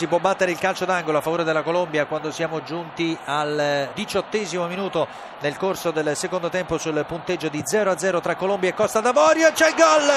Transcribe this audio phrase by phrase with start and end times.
[0.00, 4.66] Si può battere il calcio d'angolo a favore della Colombia quando siamo giunti al diciottesimo
[4.66, 5.06] minuto
[5.40, 9.52] nel corso del secondo tempo sul punteggio di 0-0 tra Colombia e Costa d'Avorio.
[9.52, 10.08] C'è il gol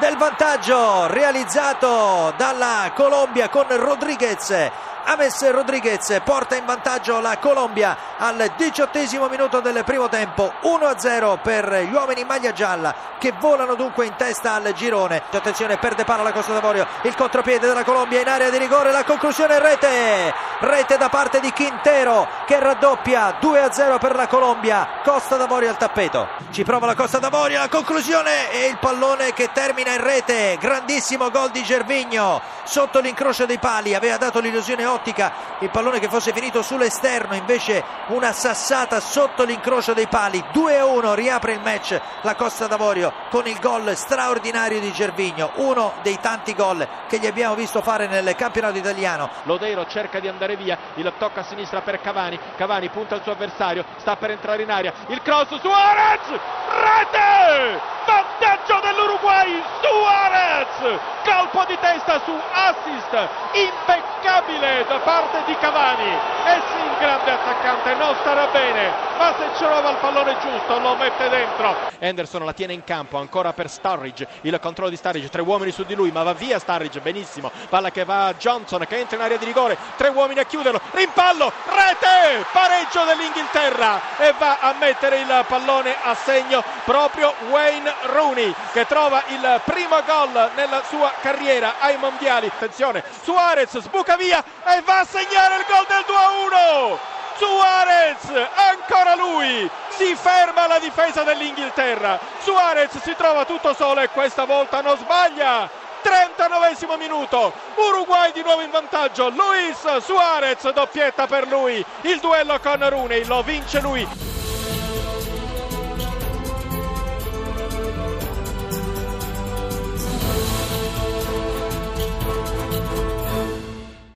[0.00, 4.70] del vantaggio realizzato dalla Colombia con Rodriguez.
[5.10, 11.86] Ames Rodriguez porta in vantaggio la Colombia al diciottesimo minuto del primo tempo 1-0 per
[11.88, 15.22] gli uomini in maglia gialla che volano dunque in testa al girone.
[15.30, 19.04] Attenzione perde palla la Costa d'Avorio il contropiede della Colombia in area di rigore la
[19.04, 25.00] conclusione rete rete da parte di Quintero che raddoppia 2-0 per la Colombia.
[25.04, 26.28] Costa d'Avorio al tappeto.
[26.50, 30.56] Ci prova la Costa d'Avorio la conclusione e il pallone che termina in rete.
[30.58, 32.40] Grandissimo gol di Gervigno.
[32.64, 35.32] Sotto l'incrocio dei pali aveva dato l'illusione ottica.
[35.60, 40.42] Il pallone che fosse finito sull'esterno invece una sassata sotto l'incrocio dei pali.
[40.52, 45.50] 2-1 riapre il match la Costa d'Avorio con il gol straordinario di Gervigno.
[45.56, 49.30] Uno dei tanti gol che gli abbiamo visto fare nel campionato italiano.
[49.44, 53.32] Lodero cerca di andare via il tocco a sinistra per Cavani Cavani punta il suo
[53.32, 57.80] avversario sta per entrare in aria il cross Suarez rete!
[58.06, 61.00] Vantaggio dell'Uruguay Suarez!
[61.24, 63.12] Colpo di testa su assist
[63.52, 66.04] impeccabile da parte di Cavani.
[66.04, 70.94] E sì il grande attaccante non starà bene ma se trova il pallone giusto lo
[70.96, 71.74] mette dentro.
[71.98, 75.82] Henderson la tiene in campo ancora per Sturridge il controllo di Sturridge tre uomini su
[75.84, 79.22] di lui ma va via Sturridge benissimo palla che va a Johnson che entra in
[79.22, 85.18] area di rigore tre uomini a chiuderlo rimpallo rete pareggio dell'Inghilterra e va a mettere
[85.18, 91.74] il pallone a segno proprio Wayne Rooney che trova il primo gol nella sua carriera
[91.78, 92.46] ai mondiali.
[92.46, 99.70] Attenzione Suarez sbuca via e va a segnare il gol del 2-1 Suarez ancora lui
[99.90, 102.18] si ferma la difesa dell'Inghilterra.
[102.40, 107.52] Suarez si trova tutto solo e questa volta non sbaglia 39 minuto.
[107.76, 109.30] Uruguay di nuovo in vantaggio.
[109.30, 111.84] Luis Suarez doppietta per lui.
[112.02, 114.37] Il duello con Rooney lo vince lui